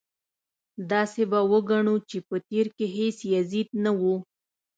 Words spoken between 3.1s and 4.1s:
یزید نه و.